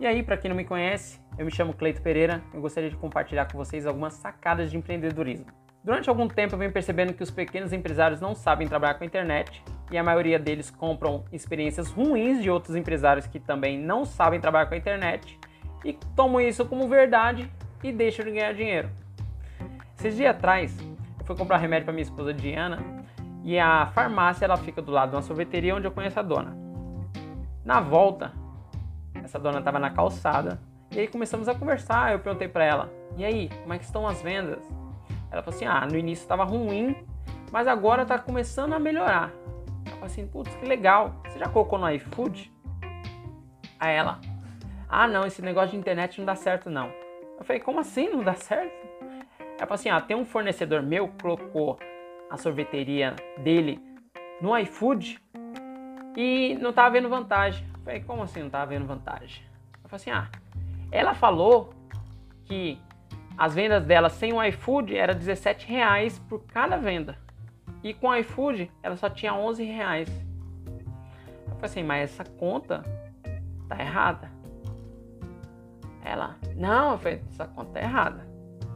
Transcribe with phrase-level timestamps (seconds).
[0.00, 2.96] E aí, para quem não me conhece, eu me chamo Cleito Pereira e gostaria de
[2.96, 5.46] compartilhar com vocês algumas sacadas de empreendedorismo.
[5.82, 9.06] Durante algum tempo eu venho percebendo que os pequenos empresários não sabem trabalhar com a
[9.06, 14.38] internet e a maioria deles compram experiências ruins de outros empresários que também não sabem
[14.38, 15.38] trabalhar com a internet
[15.84, 17.50] e tomam isso como verdade
[17.82, 18.88] e deixam de ganhar dinheiro.
[19.98, 20.78] Esses dias atrás,
[21.18, 22.78] eu fui comprar remédio para minha esposa Diana
[23.42, 26.56] e a farmácia ela fica do lado de uma sorveteria onde eu conheço a dona.
[27.64, 28.32] Na volta,
[29.24, 30.60] essa dona estava na calçada.
[30.90, 32.12] E aí começamos a conversar.
[32.12, 34.58] Eu perguntei para ela: "E aí, como é que estão as vendas?"
[35.30, 36.96] Ela falou assim: "Ah, no início estava ruim,
[37.52, 39.32] mas agora está começando a melhorar."
[39.84, 41.20] Ela falou assim: "Putz, que legal.
[41.26, 42.52] Você já colocou no iFood?"
[43.78, 44.20] Aí ela:
[44.88, 46.90] "Ah, não, esse negócio de internet não dá certo não."
[47.38, 48.88] Eu falei: "Como assim não dá certo?"
[49.40, 51.78] Ela falou assim: "Ah, tem um fornecedor meu que colocou
[52.30, 53.80] a sorveteria dele
[54.40, 55.20] no iFood
[56.16, 59.42] e não estava vendo vantagem." Falei, como assim não tava vendo vantagem?
[59.82, 60.28] Eu falei assim, ah,
[60.92, 61.72] ela falou
[62.44, 62.78] que
[63.34, 67.16] as vendas dela sem o iFood era 17 reais por cada venda.
[67.82, 70.06] E com o iFood ela só tinha 11 reais.
[70.66, 72.84] Eu falei assim, mas essa conta
[73.66, 74.30] tá errada.
[76.04, 78.28] Ela, não, eu falei, essa conta tá errada.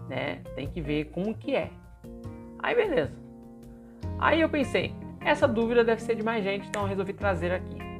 [0.09, 0.37] Né?
[0.55, 1.71] Tem que ver como que é.
[2.61, 3.15] Aí beleza.
[4.19, 7.92] Aí eu pensei, essa dúvida deve ser de mais gente, então eu resolvi trazer aqui.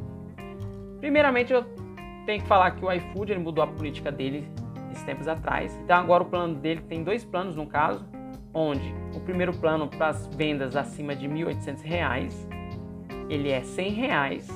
[1.03, 1.65] Primeiramente, eu
[2.25, 4.47] tenho que falar que o iFood ele mudou a política dele
[4.93, 5.77] esses tempos atrás.
[5.83, 8.07] Então, agora o plano dele tem dois planos no caso,
[8.55, 12.47] onde o primeiro plano para as vendas acima de R$ 1.800,
[13.29, 14.49] ele é 100 reais,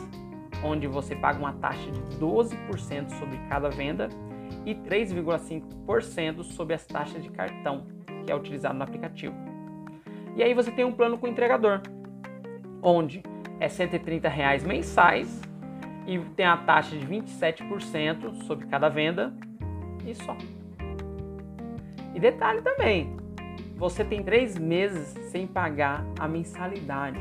[0.63, 4.09] onde você paga uma taxa de 12% sobre cada venda
[4.65, 7.89] e 3,5% sobre as taxas de cartão
[8.25, 9.35] que é utilizado no aplicativo.
[10.37, 11.81] E aí você tem um plano com entregador,
[12.81, 13.21] onde
[13.59, 15.43] é 130 reais mensais
[16.07, 19.35] e tem a taxa de 27% sobre cada venda
[20.07, 20.37] e só.
[22.15, 23.17] E detalhe também,
[23.77, 27.21] você tem três meses sem pagar a mensalidade.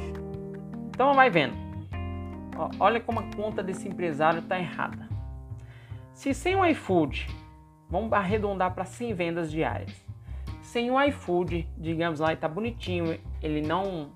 [0.90, 1.56] Então vai vendo.
[2.80, 5.10] Olha como a conta desse empresário está errada.
[6.14, 7.28] Se sem o iFood,
[7.90, 9.94] vamos arredondar para 100 vendas diárias.
[10.62, 14.12] Sem o iFood, digamos lá, está bonitinho, ele não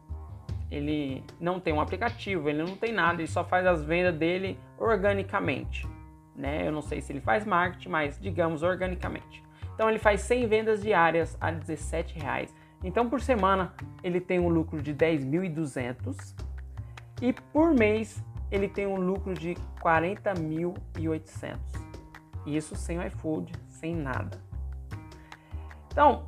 [0.71, 4.59] ele não tem um aplicativo, ele não tem nada, ele só faz as vendas dele
[4.77, 5.87] organicamente.
[6.35, 6.67] Né?
[6.67, 9.43] Eu não sei se ele faz marketing, mas digamos organicamente.
[9.73, 12.53] Então ele faz 100 vendas diárias a 17 reais.
[12.83, 16.35] Então por semana ele tem um lucro de 10.200
[17.21, 21.57] e por mês ele tem um lucro de 40.800.
[22.45, 24.41] Isso sem o iFood, sem nada.
[25.91, 26.27] Então,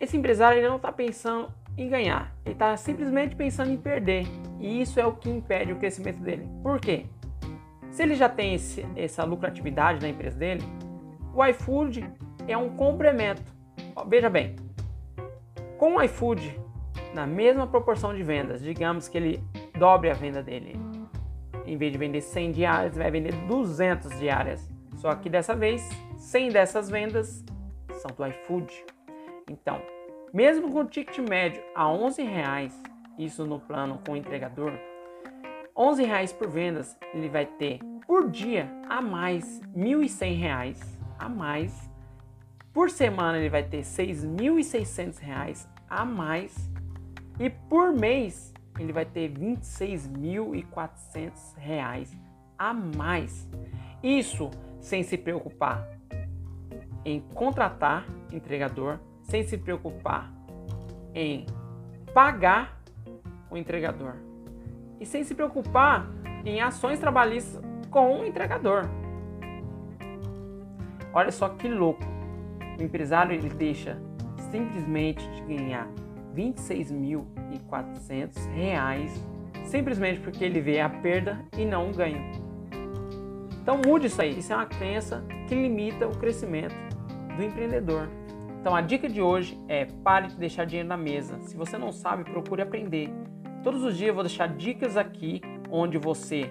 [0.00, 4.26] esse empresário ele não está pensando em ganhar, ele está simplesmente pensando em perder.
[4.58, 6.48] E isso é o que impede o crescimento dele.
[6.62, 7.06] Por quê?
[7.90, 10.62] Se ele já tem esse, essa lucratividade na empresa dele,
[11.34, 12.10] o iFood
[12.48, 13.42] é um complemento.
[14.06, 14.56] Veja bem,
[15.78, 16.58] com o iFood,
[17.14, 19.44] na mesma proporção de vendas, digamos que ele
[19.78, 20.78] dobre a venda dele.
[21.66, 24.68] Em vez de vender 100 diárias, vai vender 200 diárias.
[24.96, 27.44] Só que dessa vez, 100 dessas vendas
[27.92, 28.84] são do iFood.
[29.50, 29.80] Então,
[30.32, 32.80] mesmo com o ticket médio a 11 reais,
[33.18, 34.72] isso no plano com o entregador,
[35.76, 40.80] 11 reais por vendas, ele vai ter por dia a mais 1.100 reais
[41.18, 41.90] a mais.
[42.72, 46.68] Por semana ele vai ter 6.600 reais a mais.
[47.38, 52.16] E por mês ele vai ter 26.400 reais
[52.58, 53.46] a mais.
[54.02, 54.50] Isso
[54.80, 55.86] sem se preocupar
[57.04, 60.32] em contratar entregador, sem se preocupar
[61.14, 61.44] em
[62.14, 62.80] pagar
[63.50, 64.14] o entregador
[65.00, 66.08] e sem se preocupar
[66.44, 68.88] em ações trabalhistas com o entregador.
[71.12, 72.04] Olha só que louco.
[72.78, 73.98] O empresário ele deixa
[74.50, 75.88] simplesmente de ganhar
[76.34, 82.20] R$ 26.400 simplesmente porque ele vê a perda e não o ganho.
[83.60, 84.38] Então mude isso aí.
[84.38, 86.76] Isso é uma crença que limita o crescimento
[87.36, 88.08] do empreendedor.
[88.60, 91.38] Então a dica de hoje é pare de deixar dinheiro na mesa.
[91.42, 93.10] Se você não sabe, procure aprender.
[93.62, 96.50] Todos os dias eu vou deixar dicas aqui onde você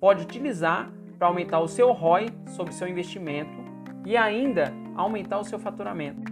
[0.00, 3.62] pode utilizar para aumentar o seu ROI sobre seu investimento
[4.04, 6.31] e ainda aumentar o seu faturamento.